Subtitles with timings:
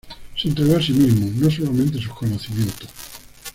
[0.35, 2.89] Se entregó a sí mismo, no solamente sus conocimientos.